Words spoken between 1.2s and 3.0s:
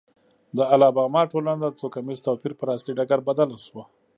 ټولنه د توکمیز توپیر پر اصلي